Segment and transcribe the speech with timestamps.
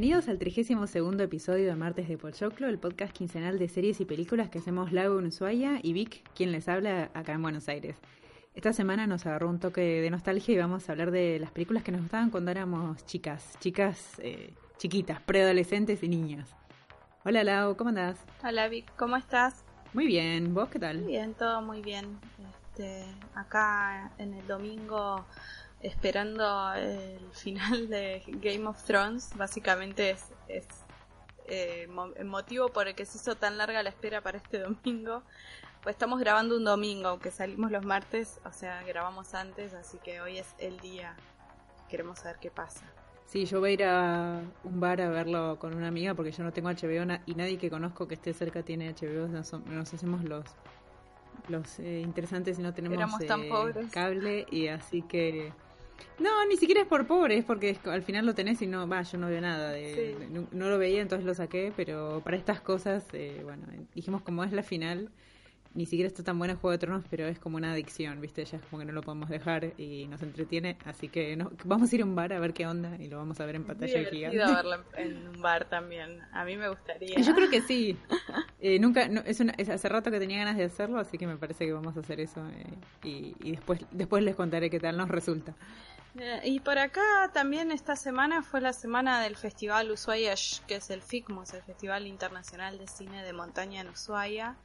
[0.00, 4.04] Bienvenidos al 32 segundo episodio de Martes de Pochoclo, el podcast quincenal de series y
[4.04, 7.96] películas que hacemos Lago en Ushuaia y Vic, quien les habla acá en Buenos Aires.
[8.54, 11.82] Esta semana nos agarró un toque de nostalgia y vamos a hablar de las películas
[11.82, 16.54] que nos gustaban cuando éramos chicas, chicas eh, chiquitas, preadolescentes y niñas.
[17.24, 18.24] Hola Lau, ¿cómo andás?
[18.44, 19.64] Hola Vic, ¿cómo estás?
[19.94, 20.98] Muy bien, ¿vos qué tal?
[20.98, 22.20] Muy bien, todo muy bien.
[22.70, 23.04] Este,
[23.34, 25.26] acá en el domingo
[25.82, 29.30] esperando el final de Game of Thrones.
[29.36, 30.66] Básicamente es, es
[31.46, 35.22] eh, el motivo por el que se hizo tan larga la espera para este domingo.
[35.82, 40.20] Pues estamos grabando un domingo, aunque salimos los martes, o sea, grabamos antes, así que
[40.20, 41.16] hoy es el día.
[41.88, 42.84] Queremos saber qué pasa.
[43.26, 46.42] Sí, yo voy a ir a un bar a verlo con una amiga porque yo
[46.42, 49.28] no tengo HBO y nadie que conozco que esté cerca tiene HBO.
[49.28, 50.44] Nos, nos hacemos los
[51.48, 55.52] los eh, interesantes y no tenemos eh, cable y así que
[56.18, 59.02] no, ni siquiera es por pobre, es porque al final lo tenés y no, va,
[59.02, 63.04] yo no veo nada, de, no, lo veía, entonces lo saqué, pero para estas cosas,
[63.12, 65.10] eh, bueno, dijimos como es la final,
[65.78, 68.44] ni siquiera está tan buena Juego de Tronos, pero es como una adicción, ¿viste?
[68.44, 71.92] Ya es como que no lo podemos dejar y nos entretiene, así que no, vamos
[71.92, 73.64] a ir a un bar a ver qué onda y lo vamos a ver en
[73.64, 74.38] pantalla gigante.
[74.38, 77.20] verlo en un bar también, a mí me gustaría.
[77.20, 77.96] Yo creo que sí.
[78.60, 81.72] Eh, nunca, es, hace rato que tenía ganas de hacerlo, así que me parece que
[81.72, 82.64] vamos a hacer eso eh,
[83.04, 85.54] y, y, después, después les contaré qué tal nos resulta.
[86.16, 90.34] Eh, y por acá también esta semana fue la semana del Festival Ushuaia,
[90.66, 94.56] que es el FICMUS, el Festival Internacional de Cine de Montaña en Ushuaia.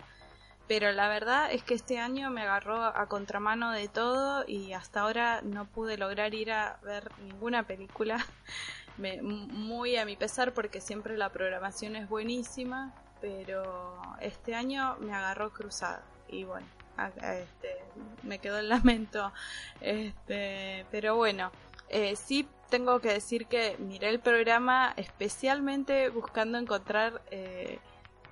[0.68, 5.02] Pero la verdad es que este año me agarró a contramano de todo y hasta
[5.02, 8.18] ahora no pude lograr ir a ver ninguna película.
[8.98, 15.52] muy a mi pesar porque siempre la programación es buenísima, pero este año me agarró
[15.52, 16.04] cruzada.
[16.30, 16.68] Y bueno,
[17.18, 17.84] este,
[18.24, 19.32] me quedó el lamento.
[19.82, 21.52] Este, pero bueno,
[21.90, 27.80] eh, sí tengo que decir que miré el programa especialmente buscando encontrar eh,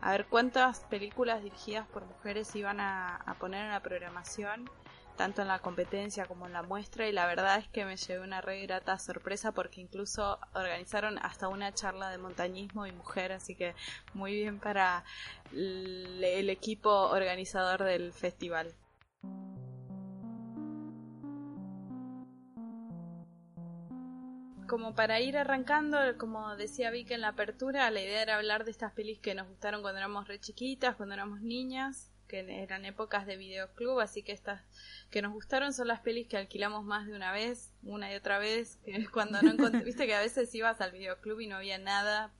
[0.01, 4.69] a ver cuántas películas dirigidas por mujeres iban a, poner en la programación,
[5.16, 8.23] tanto en la competencia como en la muestra, y la verdad es que me llevé
[8.23, 13.56] una re grata sorpresa porque incluso organizaron hasta una charla de montañismo y mujer, así
[13.56, 13.75] que
[14.13, 15.03] muy bien para
[15.51, 18.73] el equipo organizador del festival.
[24.71, 28.71] Como para ir arrancando, como decía Vic en la apertura, la idea era hablar de
[28.71, 33.25] estas pelis que nos gustaron cuando éramos re chiquitas, cuando éramos niñas, que eran épocas
[33.25, 34.63] de videoclub, así que estas
[35.09, 38.39] que nos gustaron son las pelis que alquilamos más de una vez, una y otra
[38.39, 39.51] vez, que cuando no
[39.83, 42.31] viste que a veces ibas al videoclub y no había nada,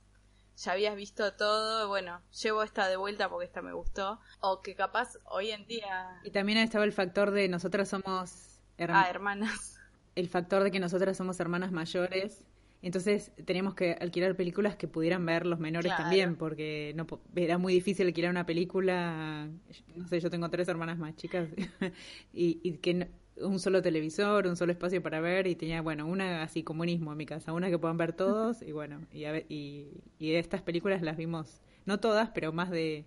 [0.56, 4.74] ya habías visto todo, bueno, llevo esta de vuelta porque esta me gustó, o que
[4.74, 6.18] capaz hoy en día...
[6.24, 9.81] Y también estaba el factor de nosotras somos ah, hermanas
[10.14, 12.44] el factor de que nosotras somos hermanas mayores,
[12.82, 17.06] entonces teníamos que alquilar películas que pudieran ver los menores también, porque no
[17.36, 19.48] era muy difícil alquilar una película,
[19.96, 21.48] no sé, yo tengo tres hermanas más chicas,
[22.32, 26.64] y, que un solo televisor, un solo espacio para ver, y tenía, bueno, una así
[26.64, 30.62] comunismo en mi casa, una que puedan ver todos, y bueno, y, y, y estas
[30.62, 33.06] películas las vimos, no todas, pero más de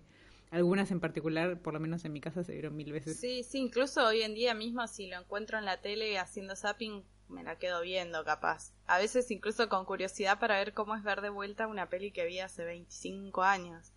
[0.50, 3.18] algunas en particular, por lo menos en mi casa, se vieron mil veces.
[3.18, 7.04] Sí, sí, incluso hoy en día mismo si lo encuentro en la tele haciendo zapping,
[7.28, 8.72] me la quedo viendo capaz.
[8.86, 12.26] A veces incluso con curiosidad para ver cómo es ver de vuelta una peli que
[12.26, 13.92] vi hace 25 años.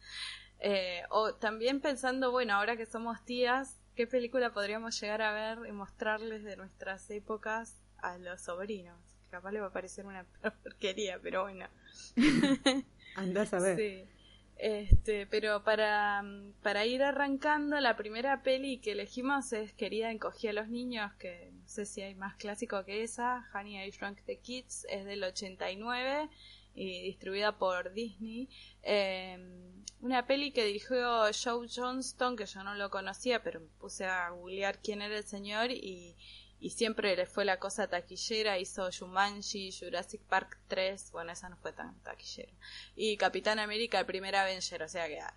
[0.60, 5.68] Eh, o también pensando, bueno, ahora que somos tías, ¿qué película podríamos llegar a ver
[5.68, 8.98] y mostrarles de nuestras épocas a los sobrinos?
[9.30, 10.26] Capaz le va a parecer una
[10.64, 11.68] porquería, pero bueno.
[13.16, 13.78] Andás a ver.
[13.78, 14.19] Sí.
[14.60, 16.22] Este, pero para,
[16.62, 21.52] para ir arrancando, la primera peli que elegimos es Querida encogí a los niños, que
[21.54, 25.24] no sé si hay más clásico que esa, Honey I Shrunk the Kids, es del
[25.24, 26.30] 89
[26.76, 28.50] y distribuida por Disney.
[28.84, 34.04] Em, una peli que dirigió Joe Johnston, que yo no lo conocía, pero me puse
[34.04, 36.18] a googlear quién era el señor y
[36.60, 41.58] y siempre le fue la cosa taquillera, hizo Jumanji, Jurassic Park 3, bueno, esa no
[41.58, 42.54] fue tan taquillera,
[42.96, 45.34] y Capitán América, el primer Avenger, o sea que ah,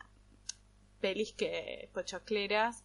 [1.01, 2.85] pelis que pochocleras.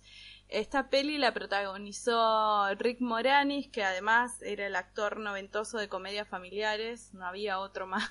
[0.49, 7.13] Esta peli la protagonizó Rick Moranis, que además era el actor noventoso de comedias familiares,
[7.13, 8.09] no había otro más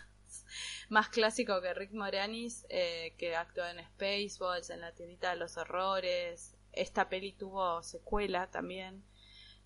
[0.88, 5.56] más clásico que Rick Moranis, eh, que actuó en Spaceballs, en La tiendita de los
[5.56, 6.56] horrores.
[6.72, 9.02] Esta peli tuvo secuela también.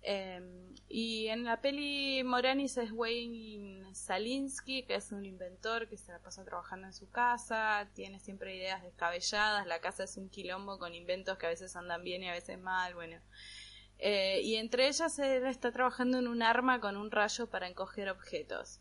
[0.03, 6.11] Em, y en la peli Moranis es Wayne Salinsky, que es un inventor que se
[6.11, 10.79] la pasa trabajando en su casa, tiene siempre ideas descabelladas, la casa es un quilombo
[10.79, 13.17] con inventos que a veces andan bien y a veces mal, bueno.
[13.99, 18.09] Eh, y entre ellas él está trabajando en un arma con un rayo para encoger
[18.09, 18.79] objetos.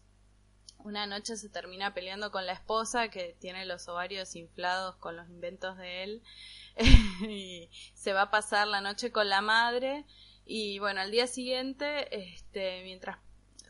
[0.78, 5.28] una noche se termina peleando con la esposa que tiene los ovarios inflados con los
[5.28, 6.22] inventos de él
[7.28, 10.06] y se va a pasar la noche con la madre
[10.46, 13.18] y bueno, al día siguiente, este, mientras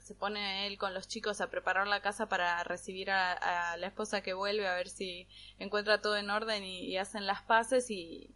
[0.03, 4.23] se pone él con los chicos a preparar la casa para recibir a, la esposa
[4.23, 5.29] que vuelve a ver si
[5.59, 8.35] encuentra todo en orden y, hacen las paces y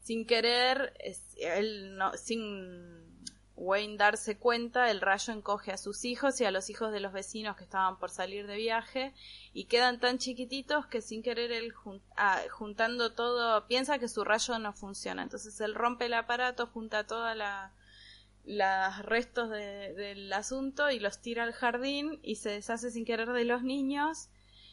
[0.00, 0.94] sin querer,
[1.36, 3.09] él no, sin
[3.60, 7.12] Wayne darse cuenta, el rayo encoge a sus hijos y a los hijos de los
[7.12, 9.12] vecinos que estaban por salir de viaje
[9.52, 11.74] y quedan tan chiquititos que sin querer él
[12.16, 15.22] ah, juntando todo piensa que su rayo no funciona.
[15.22, 17.36] Entonces él rompe el aparato, junta todos
[18.46, 23.44] los restos del asunto y los tira al jardín y se deshace sin querer de
[23.44, 24.30] los niños.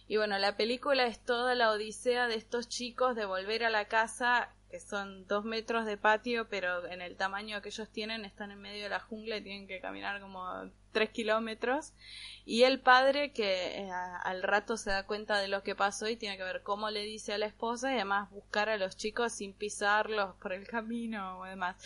[0.08, 3.90] Y bueno, la película es toda la odisea de estos chicos de volver a la
[3.90, 8.52] casa que son dos metros de patio, pero en el tamaño que ellos tienen están
[8.52, 10.46] en medio de la jungla y tienen que caminar como
[10.92, 11.94] tres kilómetros.
[12.46, 13.90] Y el padre que eh,
[14.24, 17.04] al rato se da cuenta de lo que pasó y tiene que ver cómo le
[17.04, 21.40] dice a la esposa y además buscar a los chicos sin pisarlos por el camino
[21.40, 21.78] o demás.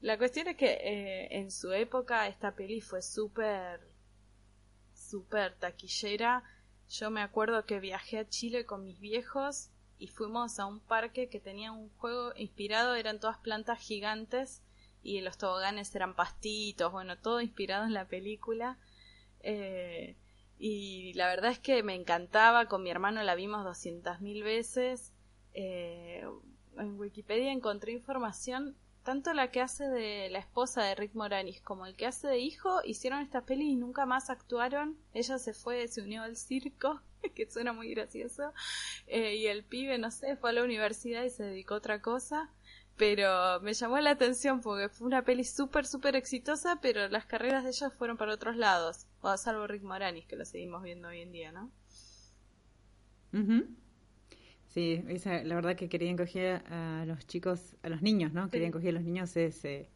[0.00, 3.80] La cuestión es que eh, en su época esta peli fue súper,
[4.94, 6.44] súper taquillera.
[6.88, 9.69] Yo me acuerdo que viajé a Chile con mis viejos
[10.00, 14.62] y fuimos a un parque que tenía un juego inspirado, eran todas plantas gigantes
[15.02, 18.78] y los toboganes eran pastitos, bueno, todo inspirado en la película.
[19.40, 20.16] Eh,
[20.58, 25.12] y la verdad es que me encantaba, con mi hermano la vimos doscientas mil veces.
[25.52, 26.24] Eh,
[26.78, 31.84] en Wikipedia encontré información, tanto la que hace de la esposa de Rick Moranis como
[31.84, 34.96] el que hace de hijo, hicieron esta peli y nunca más actuaron.
[35.12, 37.02] Ella se fue, se unió al circo
[37.34, 38.52] que suena muy gracioso.
[39.06, 42.02] Eh, y el pibe, no sé, fue a la universidad y se dedicó a otra
[42.02, 42.50] cosa.
[42.96, 47.64] Pero me llamó la atención porque fue una peli súper, súper exitosa, pero las carreras
[47.64, 49.06] de ellos fueron para otros lados.
[49.22, 51.70] O salvo Rick Moranis, que lo seguimos viendo hoy en día, ¿no?
[54.68, 58.50] Sí, la verdad que querían coger a los chicos, a los niños, ¿no?
[58.50, 59.88] Querían coger a los niños ese eh,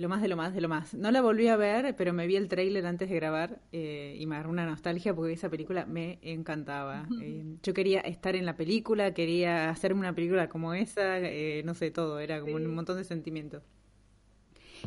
[0.00, 0.94] lo más de lo más de lo más.
[0.94, 4.26] No la volví a ver, pero me vi el tráiler antes de grabar eh, y
[4.26, 7.06] me agarró una nostalgia porque esa película me encantaba.
[7.20, 11.18] Eh, yo quería estar en la película, quería hacerme una película como esa,
[11.64, 13.62] no sé, todo, era como un montón de sentimientos.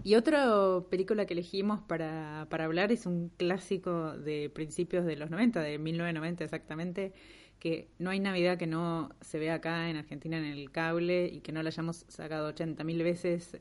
[0.04, 0.48] Y otra
[0.90, 5.80] película que elegimos para, para hablar es un clásico de principios de los 90, de
[5.80, 7.14] 1990 exactamente,
[7.60, 11.42] que no hay Navidad que no se vea acá en Argentina en el cable y
[11.42, 13.58] que no la hayamos sacado 80.000 veces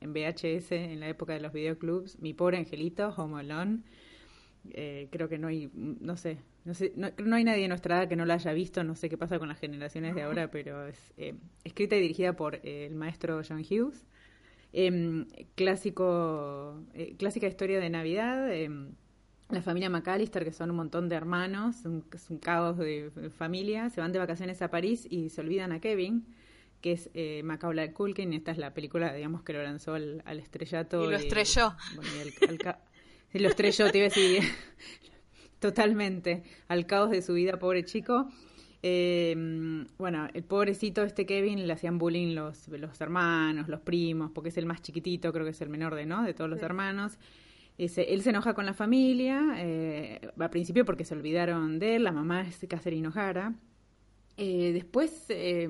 [0.00, 3.80] en VHS en la época de los videoclubs, Mi pobre angelito, Home Alone.
[4.70, 8.08] Eh, creo que no hay, no sé, no sé, no, hay nadie en nuestra edad
[8.08, 10.86] que no la haya visto, no sé qué pasa con las generaciones de ahora, pero
[10.86, 11.34] es eh,
[11.64, 14.04] escrita y dirigida por eh, el maestro John Hughes.
[14.72, 16.84] Em, clásico,
[17.16, 18.52] clásica historia de Navidad.
[18.52, 18.92] Em,
[19.48, 21.76] la familia McAllister, que son un montón de hermanos,
[22.12, 25.80] es un caos de familia, se van de vacaciones a París y se olvidan a
[25.80, 26.26] Kevin,
[26.80, 28.32] que es eh, Macaulay Culkin.
[28.32, 31.04] Esta es la película, digamos, que lo lanzó al, estrellato.
[31.04, 31.74] Y lo estrelló.
[33.32, 34.42] sí, lo estrelló, te iba a decir,
[35.58, 38.28] totalmente, al caos de su vida, pobre chico.
[38.82, 39.34] Eh,
[39.98, 44.56] bueno, el pobrecito este Kevin le hacían bullying los, los hermanos, los primos, porque es
[44.56, 46.22] el más chiquitito, creo que es el menor de, ¿no?
[46.22, 47.18] de todos los hermanos.
[47.76, 52.04] Ese, él se enoja con la familia, eh, al principio porque se olvidaron de él,
[52.04, 53.54] la mamá es Catherine O'Hara.
[54.36, 55.68] Eh, después, eh,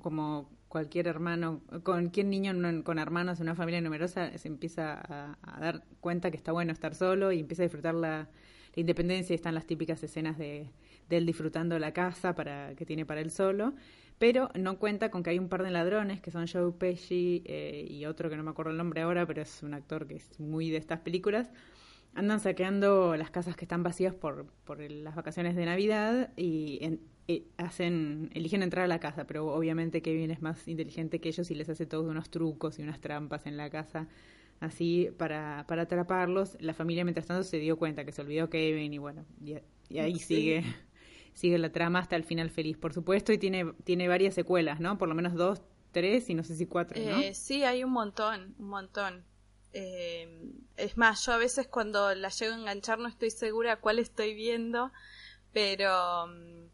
[0.00, 2.52] como cualquier hermano, cualquier niño
[2.84, 5.00] con hermanos en una familia numerosa se empieza
[5.42, 8.28] a, dar cuenta que está bueno estar solo y empieza a disfrutar la,
[8.76, 9.34] independencia.
[9.34, 10.70] Están las típicas escenas de,
[11.10, 13.74] él disfrutando la casa para que tiene para él solo,
[14.18, 17.86] pero no cuenta con que hay un par de ladrones que son Joe Pesci eh,
[17.88, 20.38] y otro que no me acuerdo el nombre ahora, pero es un actor que es
[20.38, 21.50] muy de estas películas,
[22.14, 27.00] andan saqueando las casas que están vacías por, por las vacaciones de Navidad y en,
[27.28, 31.50] eh, hacen, eligen entrar a la casa, pero obviamente Kevin es más inteligente que ellos
[31.50, 34.08] y les hace todos unos trucos y unas trampas en la casa,
[34.60, 36.56] así para, para atraparlos.
[36.60, 39.54] La familia mientras tanto se dio cuenta que se olvidó Kevin y bueno, y,
[39.98, 40.64] ahí sigue
[41.34, 44.98] sigue la trama hasta el final feliz, por supuesto, y tiene, tiene varias secuelas, ¿no?
[44.98, 45.62] Por lo menos dos,
[45.92, 47.18] tres y no sé si cuatro, ¿no?
[47.20, 49.24] Eh, sí, hay un montón, un montón.
[49.72, 53.98] Eh, es más, yo a veces cuando la llego a enganchar no estoy segura cuál
[53.98, 54.92] estoy viendo,
[55.52, 56.68] pero mm,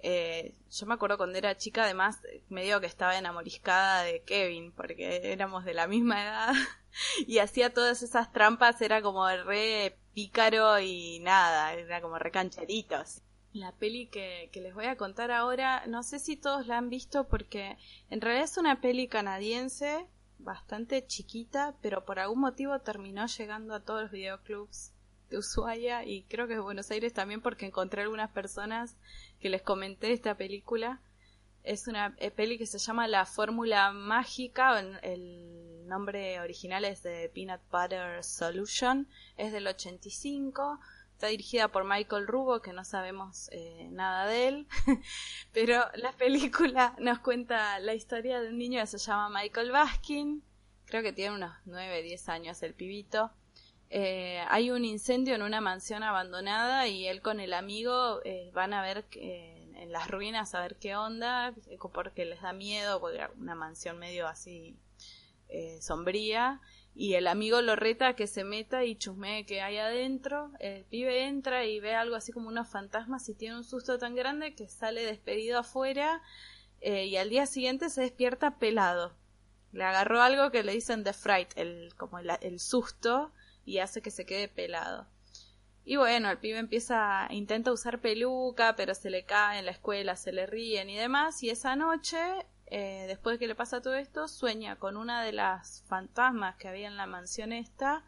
[0.00, 5.32] eh, yo me acuerdo cuando era chica, además, medio que estaba enamoriscada de Kevin, porque
[5.32, 6.52] éramos de la misma edad,
[7.26, 13.22] y hacía todas esas trampas, era como re pícaro y nada, era como re cancheritos.
[13.52, 16.90] La peli que, que les voy a contar ahora, no sé si todos la han
[16.90, 17.76] visto porque
[18.10, 20.06] en realidad es una peli canadiense,
[20.38, 24.92] bastante chiquita, pero por algún motivo terminó llegando a todos los videoclubs
[25.30, 28.96] de Ushuaia y creo que de Buenos Aires también porque encontré algunas personas
[29.40, 31.00] que les comenté esta película.
[31.64, 37.30] Es una eh, peli que se llama La Fórmula Mágica, el nombre original es de
[37.34, 40.78] Peanut Butter Solution, es del 85,
[41.18, 44.68] está dirigida por Michael Rubo, que no sabemos eh, nada de él,
[45.52, 50.44] pero la película nos cuenta la historia de un niño que se llama Michael Baskin,
[50.84, 53.32] creo que tiene unos 9, 10 años el pibito,
[53.90, 58.72] eh, hay un incendio en una mansión abandonada y él con el amigo eh, van
[58.72, 61.52] a ver en las ruinas a ver qué onda,
[61.92, 64.78] porque les da miedo, porque una mansión medio así
[65.80, 66.60] sombría,
[67.00, 70.84] y el amigo lo reta a que se meta y chusmee que hay adentro, el
[70.84, 74.56] pibe entra y ve algo así como unos fantasmas y tiene un susto tan grande
[74.56, 76.20] que sale despedido afuera
[76.80, 79.14] y al día siguiente se despierta pelado.
[79.70, 83.32] Le agarró algo que le dicen the fright, el, como el susto,
[83.64, 85.06] y hace que se quede pelado.
[85.84, 90.16] Y bueno, el pibe empieza, intenta usar peluca, pero se le cae en la escuela,
[90.16, 92.18] se le ríen y demás, y esa noche,
[92.70, 96.68] eh, después de que le pasa todo esto, sueña con una de las fantasmas que
[96.68, 98.04] había en la mansión esta,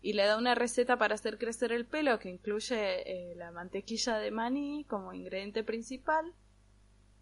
[0.00, 4.18] y le da una receta para hacer crecer el pelo que incluye eh, la mantequilla
[4.18, 6.32] de maní como ingrediente principal.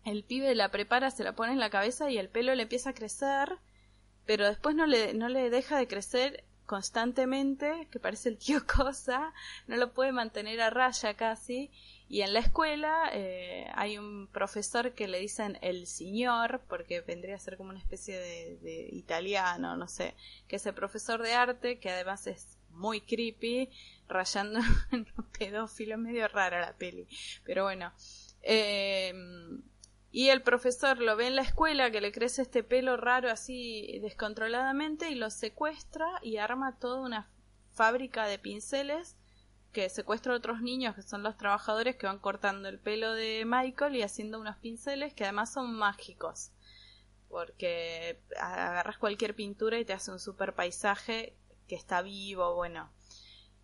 [0.05, 2.91] El pibe la prepara, se la pone en la cabeza y el pelo le empieza
[2.91, 3.59] a crecer,
[4.27, 9.33] pero después no le, no le deja de crecer constantemente, que parece el tío Cosa,
[9.67, 11.71] no lo puede mantener a raya casi,
[12.09, 17.35] y en la escuela eh, hay un profesor que le dicen el señor, porque vendría
[17.35, 20.15] a ser como una especie de, italiano, no sé,
[20.47, 23.71] que es el profesor de arte, que además es muy creepy,
[24.09, 24.61] rayando
[24.93, 27.09] en un pedófilo, medio rara la peli,
[27.45, 27.93] pero bueno.
[28.43, 29.13] Eh,
[30.13, 33.99] y el profesor lo ve en la escuela que le crece este pelo raro así
[34.01, 37.29] descontroladamente y lo secuestra y arma toda una
[37.73, 39.17] fábrica de pinceles
[39.77, 43.45] que secuestra a otros niños que son los trabajadores que van cortando el pelo de
[43.45, 46.51] Michael y haciendo unos pinceles que además son mágicos.
[47.29, 51.37] Porque agarras cualquier pintura y te hace un super paisaje
[51.69, 52.89] que está vivo, bueno,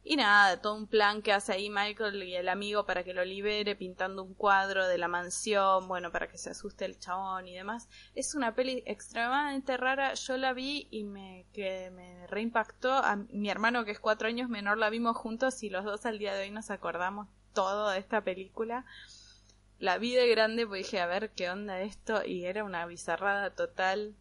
[0.04, 3.24] y nada, todo un plan que hace ahí Michael y el amigo para que lo
[3.24, 7.54] libere, pintando un cuadro de la mansión, bueno, para que se asuste el chabón y
[7.54, 7.88] demás.
[8.16, 10.14] Es una peli extremadamente rara.
[10.14, 12.92] Yo la vi y me, que me reimpactó.
[12.92, 16.18] A mi hermano, que es cuatro años menor, la vimos juntos y los dos al
[16.18, 18.84] día de hoy nos acordamos todo de esta película.
[19.78, 23.50] La vi de grande porque dije, a ver qué onda esto, y era una bizarrada
[23.50, 24.16] total.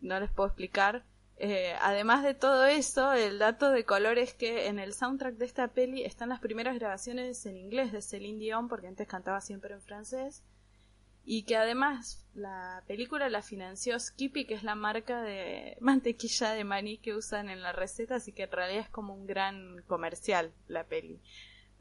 [0.00, 1.04] No les puedo explicar
[1.36, 5.46] eh, además de todo eso, el dato de color es que en el soundtrack de
[5.46, 9.74] esta peli están las primeras grabaciones en inglés de Celine Dion, porque antes cantaba siempre
[9.74, 10.44] en francés,
[11.24, 16.64] y que además la película la financió Skippy, que es la marca de mantequilla de
[16.64, 20.52] maní que usan en la receta, así que en realidad es como un gran comercial
[20.68, 21.20] la peli.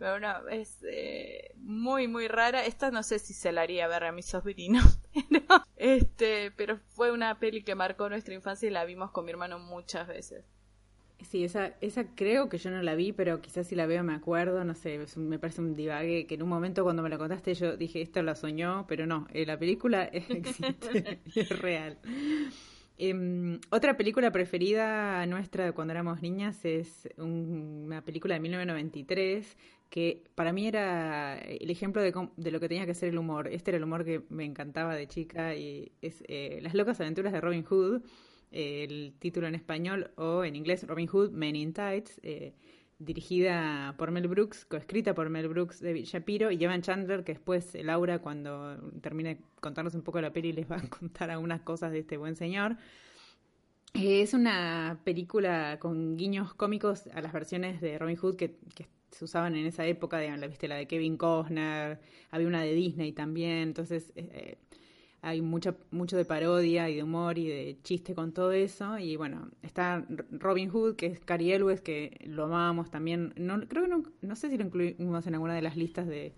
[0.03, 2.65] Pero bueno, es eh, muy, muy rara.
[2.65, 4.81] Esta no sé si se la haría ver a mi sobrino.
[5.29, 9.31] Pero, este, pero fue una peli que marcó nuestra infancia y la vimos con mi
[9.31, 10.43] hermano muchas veces.
[11.21, 14.13] Sí, esa, esa creo que yo no la vi, pero quizás si la veo me
[14.13, 17.53] acuerdo, no sé, me parece un divague que en un momento cuando me lo contaste
[17.53, 21.97] yo dije, esto lo soñó, pero no, eh, la película existe, es real.
[22.97, 29.57] Em, otra película preferida nuestra cuando éramos niñas es una película de 1993
[29.89, 33.47] que para mí era el ejemplo de, de, lo que tenía que ser el humor.
[33.47, 37.33] Este era el humor que me encantaba de chica y es eh, Las locas aventuras
[37.33, 38.01] de Robin Hood,
[38.51, 42.19] el título en español o en inglés Robin Hood, Men in Tights.
[43.03, 47.33] Eh, dirigida por Mel Brooks, coescrita por Mel Brooks, David Shapiro y Evan Chandler, que
[47.33, 51.61] después Laura, cuando termine de contarnos un poco la peli, les va a contar algunas
[51.61, 52.77] cosas de este buen señor.
[53.93, 58.57] Eh, es una película con guiños cómicos a las versiones de Robin Hood que,
[59.11, 61.99] se usaban en esa época, de, la viste la de Kevin Costner,
[62.31, 64.57] había una de Disney también, entonces eh,
[65.23, 68.99] hay mucha, mucho de parodia y de humor y de chiste con todo eso.
[68.99, 73.33] Y bueno, está Robin Hood, que es Cary Elwes, que lo amamos también.
[73.37, 76.33] No, creo que no, no sé si lo incluimos en alguna de las listas de,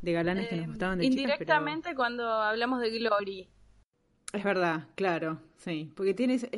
[0.00, 3.48] de galanes que nos eh, gustaban de Indirectamente cuando hablamos de Glory.
[4.32, 5.92] Es verdad, claro, sí.
[5.94, 6.38] Porque tiene...
[6.38, 6.48] sí,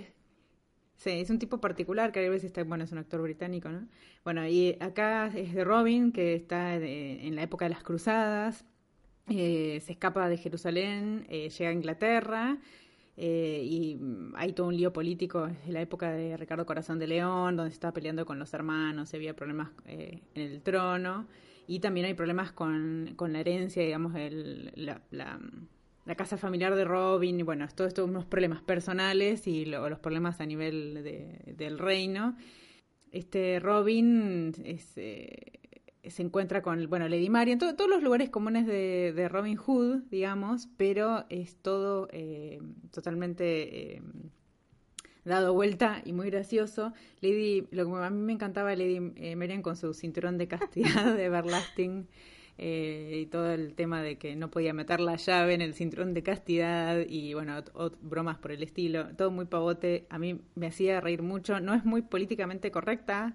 [1.05, 3.89] es un tipo particular, Cary Elwes está, bueno, es un actor británico, ¿no?
[4.23, 8.65] Bueno, y acá es de Robin, que está en la época de las cruzadas
[9.29, 12.59] eh, se escapa de Jerusalén, eh, llega a Inglaterra
[13.17, 13.99] eh, y
[14.35, 17.75] hay todo un lío político desde la época de Ricardo Corazón de León, donde se
[17.75, 21.29] estaba peleando con los hermanos, había problemas en el trono
[21.69, 24.13] y también hay problemas con, con la herencia, digamos,
[24.75, 30.01] la, la, casa familiar de Robin, y bueno, todo esto unos problemas personales y los
[30.01, 32.37] problemas a nivel de, del reino.
[33.13, 34.97] este Robin es,
[36.11, 41.25] se encuentra con, bueno, Lady Marian, todos los lugares comunes de, Robin Hood, digamos, pero
[41.29, 44.03] es todo eh, totalmente eh,
[45.25, 46.93] dado vuelta y muy gracioso.
[47.21, 51.15] Lady, lo que a mí me encantaba Lady eh, Marian con su cinturón de castidad
[51.17, 52.09] de Everlasting.
[52.59, 56.23] y todo el tema de que no podía meter la llave en el cinturón de
[56.23, 57.63] castidad y bueno,
[58.03, 61.85] bromas por el estilo, todo muy pavote, a mí me hacía reír mucho, no es
[61.85, 63.35] muy políticamente correcta,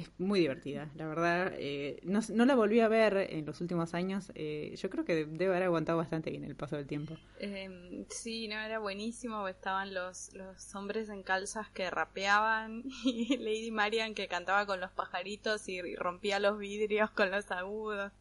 [0.00, 1.52] es muy divertida, la verdad.
[1.56, 4.32] Eh, no, no, la volví a ver en los últimos años.
[4.34, 7.16] Eh, yo creo que debe haber aguantado bastante bien el paso del tiempo.
[7.38, 9.46] Eh, sí, no, era buenísimo.
[9.48, 14.90] Estaban los, los hombres en calzas que rapeaban y Lady Marian que cantaba con los
[14.90, 18.12] pajaritos y, rompía los vidrios con los agudos.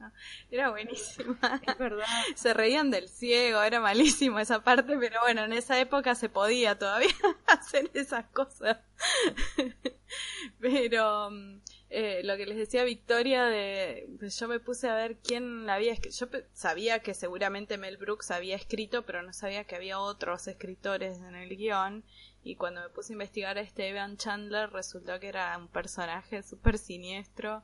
[0.51, 1.61] Era buenísima.
[1.65, 2.05] Es verdad.
[2.35, 6.77] Se reían del ciego, era malísimo esa parte, pero bueno, en esa época se podía
[6.77, 7.09] todavía
[7.47, 8.77] hacer esas cosas.
[10.59, 15.17] Pero mm, eh, lo que les decía Victoria, de, pues yo me puse a ver
[15.17, 16.15] quién la había escrito.
[16.17, 21.19] Yo sabía que seguramente Mel Brooks había escrito, pero no sabía que había otros escritores
[21.19, 22.03] en el guion.
[22.43, 26.43] Y cuando me puse a investigar a este Evan Chandler, resultó que era un personaje
[26.43, 27.63] súper siniestro,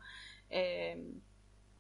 [0.50, 1.14] eh,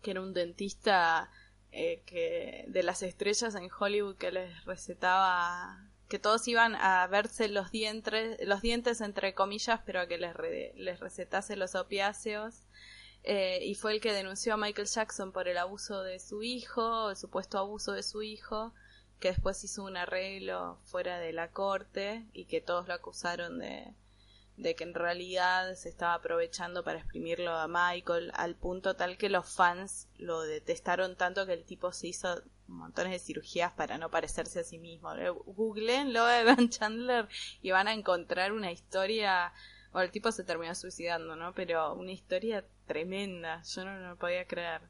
[0.01, 1.31] que era un dentista
[1.71, 7.47] eh, que de las estrellas en Hollywood que les recetaba que todos iban a verse
[7.47, 10.35] los dientes, los dientes entre comillas, pero que les,
[10.75, 12.63] les recetase los opiáceos.
[13.23, 17.09] Eh, y fue el que denunció a Michael Jackson por el abuso de su hijo,
[17.09, 18.71] el supuesto abuso de su hijo,
[19.19, 23.95] que después hizo un arreglo fuera de la corte y que todos lo acusaron de,
[24.57, 29.29] de que en realidad se estaba aprovechando para exprimirlo a Michael al punto tal que
[29.29, 34.09] los fans lo detestaron tanto que el tipo se hizo montones de cirugías para no
[34.09, 35.13] parecerse a sí mismo.
[35.13, 37.27] Eh, Googleenlo Evan Chandler
[37.61, 39.53] y van a encontrar una historia
[39.91, 41.53] o el tipo se terminó suicidando, ¿no?
[41.53, 44.81] Pero una historia tremenda, yo no lo podía creer.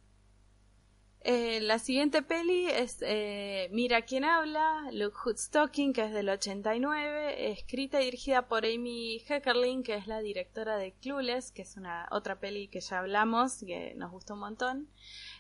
[1.28, 7.52] Eh, la siguiente peli es eh, Mira quién habla, Luke Hoodstocking, que es del 89,
[7.52, 12.08] escrita y dirigida por Amy Heckerling, que es la directora de Clueless, que es una
[12.12, 14.88] otra peli que ya hablamos, que nos gustó un montón.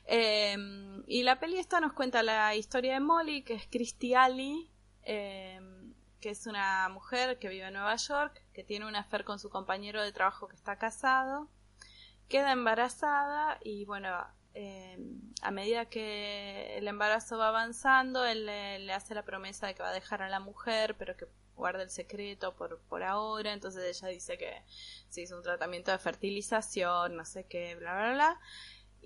[0.07, 0.55] Eh,
[1.07, 4.71] y la peli esta nos cuenta la historia de Molly, que es Christy Alley,
[5.03, 9.49] que es una mujer que vive en Nueva York, que tiene un affair con su
[9.49, 11.49] compañero de trabajo que está casado,
[12.27, 14.09] queda embarazada y bueno,
[14.55, 14.97] eh,
[15.41, 19.89] a medida que el embarazo va avanzando, él le, hace la promesa de que va
[19.89, 23.53] a dejar a la mujer, pero que guarda el secreto por, por ahora.
[23.53, 24.63] Entonces ella dice que
[25.09, 28.41] se hizo un tratamiento de fertilización, no sé qué, bla, bla, bla.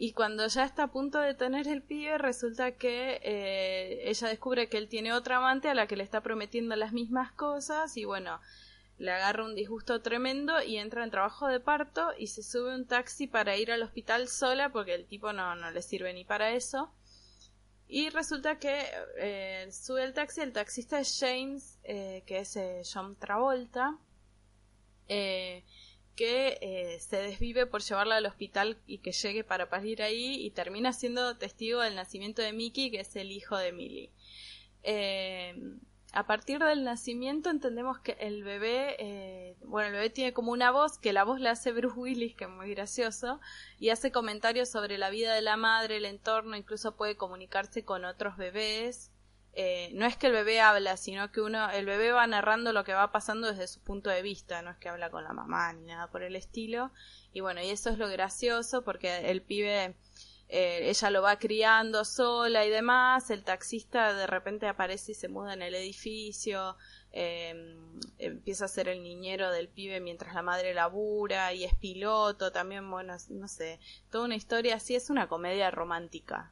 [0.01, 4.69] Y cuando ya está a punto de tener el pibe, resulta que eh, ella descubre
[4.69, 8.05] que él tiene otra amante a la que le está prometiendo las mismas cosas y
[8.05, 8.39] bueno,
[8.97, 12.87] le agarra un disgusto tremendo y entra en trabajo de parto y se sube un
[12.87, 16.51] taxi para ir al hospital sola porque el tipo no, no le sirve ni para
[16.51, 16.93] eso.
[17.89, 18.85] Y resulta que
[19.17, 23.97] eh, sube el taxi, el taxista es James, eh, que es eh, John Travolta,
[26.19, 30.91] que se desvive por llevarla al hospital y que llegue para parir ahí y termina
[30.93, 34.11] siendo testigo del nacimiento de Mickey, que es el hijo de Millie
[36.11, 40.71] a partir del nacimiento entendemos que el bebé, eh, bueno, el bebé tiene como una
[40.71, 43.39] voz, que la voz la hace Bruce Willis, que es muy gracioso,
[43.79, 48.05] y hace comentarios sobre la vida de la madre, el entorno, incluso puede comunicarse con
[48.05, 49.11] otros bebés.
[49.53, 52.83] Eh, no es que el bebé habla, sino que uno, el bebé va narrando lo
[52.83, 55.73] que va pasando desde su punto de vista, no es que habla con la mamá
[55.73, 56.91] ni nada por el estilo.
[57.33, 59.95] Y bueno, y eso es lo gracioso porque el pibe
[60.51, 65.29] eh, ella lo va criando sola y demás, el taxista de repente aparece y se
[65.29, 66.75] muda en el edificio,
[67.11, 67.75] eh,
[68.17, 72.89] empieza a ser el niñero del pibe mientras la madre labura y es piloto, también,
[72.89, 76.51] bueno, no sé, toda una historia así, es una comedia romántica.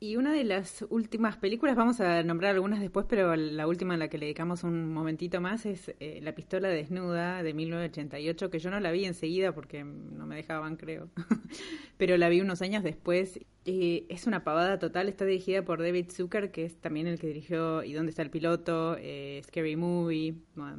[0.00, 4.00] Y una de las últimas películas, vamos a nombrar algunas después, pero la última en
[4.00, 8.60] la que le dedicamos un momentito más es eh, La pistola desnuda de 1988, que
[8.60, 11.08] yo no la vi enseguida porque no me dejaban, creo,
[11.96, 16.10] pero la vi unos años después eh, es una pavada total, está dirigida por David
[16.10, 18.96] Zucker, que es también el que dirigió ¿Y dónde está el piloto?
[18.98, 20.34] Eh, Scary Movie,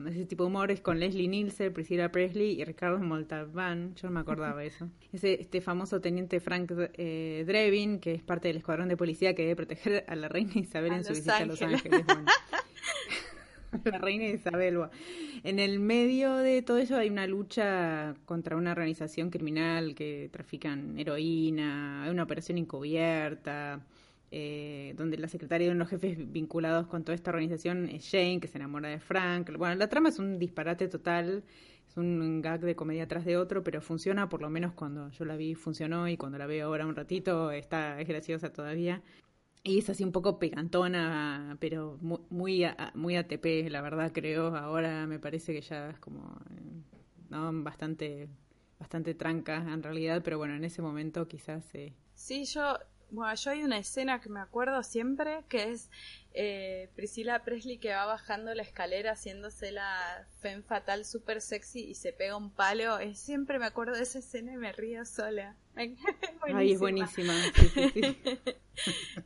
[0.08, 4.14] ese tipo de humor es con Leslie Nielsen, Priscilla Presley y Ricardo Montalbán, yo no
[4.14, 4.90] me acordaba eso.
[5.12, 9.44] Ese, este famoso teniente Frank eh, Drevin, que es parte del escuadrón de policía que
[9.44, 12.04] debe proteger a la reina Isabel en su visita a Los Ángeles.
[13.84, 14.80] la reina Isabel.
[15.44, 20.98] En el medio de todo eso hay una lucha contra una organización criminal que trafican
[20.98, 23.86] heroína, hay una operación encubierta,
[24.32, 28.10] eh, donde la secretaria de uno de los jefes vinculados con toda esta organización es
[28.10, 29.52] Jane, que se enamora de Frank.
[29.58, 31.44] Bueno, la trama es un disparate total,
[31.88, 35.26] es un gag de comedia tras de otro, pero funciona, por lo menos cuando yo
[35.26, 39.02] la vi funcionó y cuando la veo ahora un ratito está es graciosa todavía.
[39.64, 44.56] Y es así un poco pegantona, pero muy, muy, muy ATP, la verdad creo.
[44.56, 46.82] Ahora me parece que ya es como eh,
[47.30, 47.52] ¿no?
[47.64, 48.30] bastante,
[48.80, 51.64] bastante tranca en realidad, pero bueno, en ese momento quizás...
[51.76, 51.94] Eh...
[52.14, 52.78] Sí, yo
[53.12, 55.90] bueno, yo hay una escena que me acuerdo siempre, que es
[56.34, 61.96] eh, Priscila Presley que va bajando la escalera haciéndose la femme fatal super sexy y
[61.96, 63.00] se pega un palo.
[63.00, 65.56] Es, siempre me acuerdo de esa escena y me río sola.
[65.76, 67.34] Ay, es buenísima.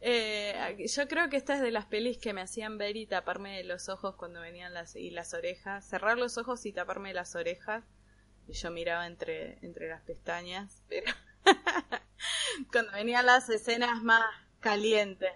[0.02, 3.64] eh, yo creo que esta es de las pelis que me hacían ver y taparme
[3.64, 5.86] los ojos cuando venían las, y las orejas.
[5.86, 7.84] Cerrar los ojos y taparme las orejas.
[8.48, 11.12] Y yo miraba entre, entre las pestañas, pero...
[12.72, 14.24] Cuando venían las escenas más
[14.60, 15.32] calientes.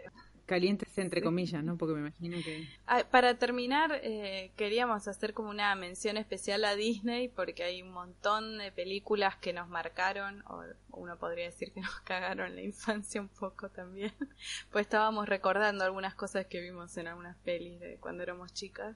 [0.47, 1.77] Calientes entre comillas, ¿no?
[1.77, 2.65] Porque me imagino que...
[2.87, 7.91] Ah, para terminar, eh, queríamos hacer como una mención especial a Disney porque hay un
[7.91, 13.19] montón de películas que nos marcaron, o uno podría decir que nos cagaron la infancia
[13.19, 14.13] un poco también,
[14.71, 18.95] pues estábamos recordando algunas cosas que vimos en algunas pelis de cuando éramos chicas,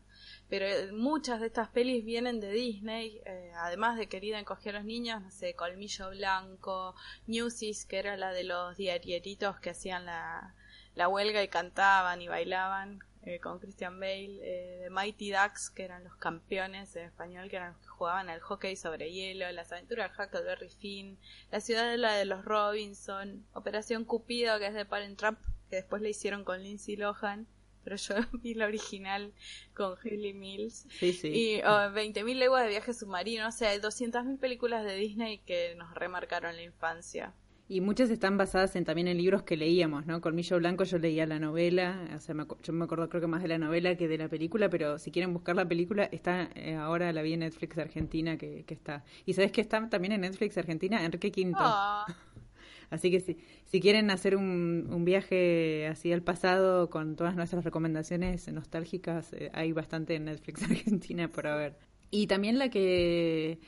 [0.49, 4.79] pero eh, muchas de estas pelis vienen de Disney, eh, además de Querida encoger a
[4.79, 6.95] los niños, no sé, Colmillo Blanco,
[7.27, 10.55] Newsies, que era la de los diarieritos que hacían la
[11.01, 15.83] la huelga y cantaban y bailaban eh, con Christian Bale, eh, The Mighty Ducks, que
[15.83, 19.71] eran los campeones en español, que eran los que jugaban al hockey sobre hielo, Las
[19.71, 21.17] aventuras de Huckleberry Finn,
[21.49, 25.39] La ciudadela de los Robinson, Operación Cupido, que es de Parent Trump,
[25.71, 27.47] que después le hicieron con Lindsay Lohan,
[27.83, 29.33] pero yo vi la original
[29.73, 30.85] con Hayley Mills.
[30.99, 31.29] Sí, sí.
[31.29, 35.73] Y oh, 20.000 leguas de viaje submarino, o sea, hay 200.000 películas de Disney que
[35.73, 37.33] nos remarcaron la infancia.
[37.71, 40.19] Y muchas están basadas en, también en libros que leíamos, ¿no?
[40.19, 43.47] Colmillo Blanco yo leía la novela, o sea, yo me acuerdo creo que más de
[43.47, 47.13] la novela que de la película, pero si quieren buscar la película, está eh, ahora
[47.13, 49.05] la vi en Netflix Argentina que, que, está.
[49.25, 51.59] Y sabes que está también en Netflix Argentina Enrique Quinto.
[51.61, 52.05] Ah.
[52.89, 57.63] Así que si, si quieren hacer un, un, viaje así al pasado con todas nuestras
[57.63, 61.90] recomendaciones nostálgicas, eh, hay bastante en Netflix Argentina por ver.
[62.11, 63.59] Y también la que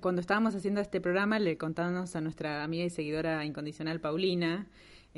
[0.00, 4.68] cuando estábamos haciendo este programa le contábamos a nuestra amiga y seguidora incondicional Paulina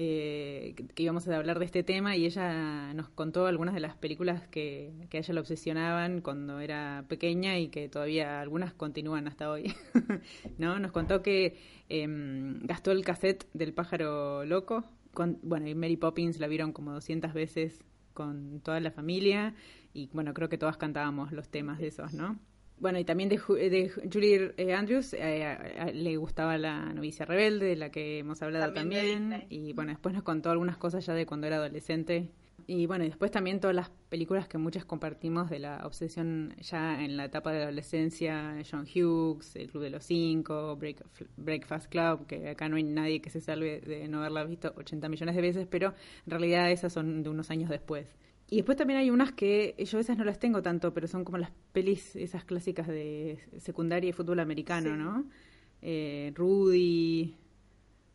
[0.01, 3.97] eh, que íbamos a hablar de este tema y ella nos contó algunas de las
[3.97, 9.27] películas que, que a ella la obsesionaban cuando era pequeña y que todavía algunas continúan
[9.27, 9.75] hasta hoy.
[10.59, 10.79] ¿no?
[10.79, 11.57] Nos contó que
[11.89, 14.85] em, gastó el cassette del pájaro loco.
[15.15, 17.81] Con, bueno, y Mary Poppins la vieron como 200 veces
[18.15, 19.57] con toda la familia
[19.93, 22.39] y bueno, creo que todas cantábamos los temas de esos, ¿no?
[22.81, 27.77] Bueno, y también de, de Julie eh, Andrews eh, le gustaba la novicia rebelde, de
[27.77, 29.47] la que hemos hablado también.
[29.49, 32.31] y bueno, después nos contó algunas cosas ya de cuando era adolescente.
[32.71, 37.03] Y bueno, y después también todas las películas que muchas compartimos de la obsesión ya
[37.03, 41.03] en la etapa de adolescencia, John Hughes, El Club de los Cinco, Break,
[41.39, 45.09] Breakfast Club, que acá no hay nadie que se salve de no haberla visto 80
[45.09, 45.95] millones de veces, pero
[46.27, 48.15] en realidad esas son de unos años después.
[48.51, 51.37] Y después también hay unas que yo esas no las tengo tanto, pero son como
[51.39, 55.27] las pelis esas clásicas de secundaria y fútbol americano, ¿no?
[55.83, 57.37] Eh, Rudy,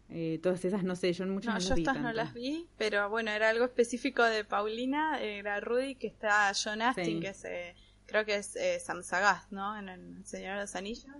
[0.09, 3.09] eh, todas esas, no sé, yo muchas no, no yo estas no las vi, pero
[3.09, 7.75] bueno, era algo específico de Paulina, era Rudy, que está John Astin, que es, eh,
[8.05, 9.77] creo que es eh, Sam Sagast, ¿no?
[9.77, 11.15] En El Señor de los Anillos.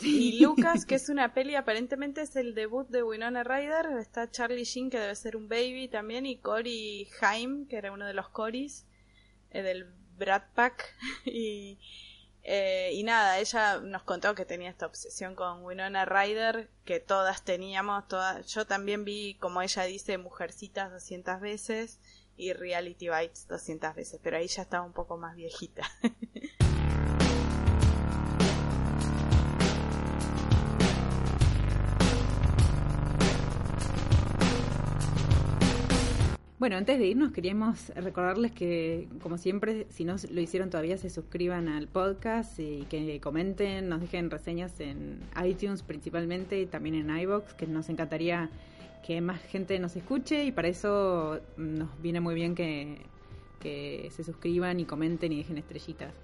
[0.00, 3.98] Y Lucas, que es una peli, aparentemente es el debut de Winona Ryder.
[3.98, 8.06] Está Charlie Sheen, que debe ser un baby también, y Cory Haim, que era uno
[8.06, 8.86] de los Corys
[9.50, 9.86] eh, del
[10.18, 10.94] Brad Pack.
[11.24, 11.78] y,
[12.42, 17.44] eh, y nada, ella nos contó que tenía esta obsesión con Winona Ryder, que todas
[17.44, 18.08] teníamos.
[18.08, 18.46] Todas...
[18.52, 22.00] Yo también vi, como ella dice, Mujercitas 200 veces
[22.36, 25.82] y Reality Bites 200 veces, pero ahí ya estaba un poco más viejita.
[36.62, 41.10] Bueno, antes de irnos queríamos recordarles que, como siempre, si no lo hicieron todavía, se
[41.10, 47.18] suscriban al podcast y que comenten, nos dejen reseñas en iTunes principalmente y también en
[47.18, 48.48] iBox, que nos encantaría
[49.04, 52.98] que más gente nos escuche y para eso nos viene muy bien que,
[53.58, 56.14] que se suscriban y comenten y dejen estrellitas.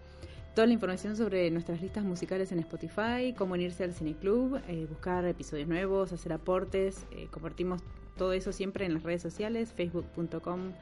[0.54, 5.24] Toda la información sobre nuestras listas musicales en Spotify, cómo unirse al cineclub, eh, buscar
[5.24, 7.82] episodios nuevos, hacer aportes, eh, compartimos
[8.18, 10.72] todo eso siempre en las redes sociales, facebook.com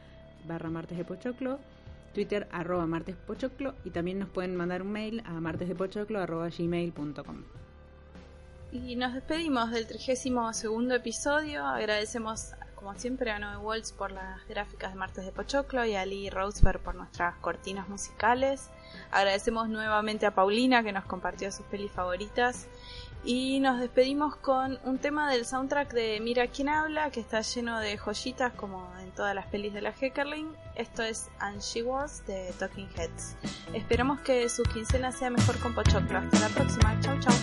[0.46, 1.61] barra martes de pochoclo,
[2.12, 3.16] twitter arroba martes
[3.85, 7.44] y también nos pueden mandar un mail a martesdepochoclo arroba gmail.com.
[8.72, 11.64] Y nos despedimos del 32 segundo episodio.
[11.64, 16.05] Agradecemos como siempre, a Noe Waltz por las gráficas de Martes de Pochoclo y a
[16.05, 18.70] Lee Roseberg por nuestras cortinas musicales.
[19.11, 22.68] Agradecemos nuevamente a Paulina que nos compartió sus pelis favoritas.
[23.29, 27.81] Y nos despedimos con un tema del soundtrack de Mira quién habla, que está lleno
[27.81, 30.47] de joyitas como en todas las pelis de la Heckerling.
[30.77, 33.35] Esto es And She Was de Talking Heads.
[33.75, 36.19] Esperamos que su quincena sea mejor con Pochoclo.
[36.19, 37.01] Hasta la próxima.
[37.01, 37.35] Chau, chau.